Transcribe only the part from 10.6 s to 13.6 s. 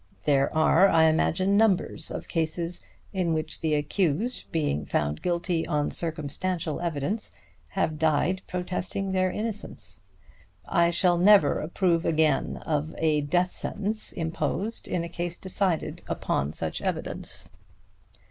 I shall never approve again of a death